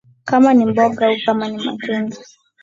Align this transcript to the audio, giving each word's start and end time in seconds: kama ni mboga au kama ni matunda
kama 0.29 0.53
ni 0.53 0.63
mboga 0.65 1.03
au 1.09 1.15
kama 1.25 1.45
ni 1.47 1.59
matunda 1.65 2.17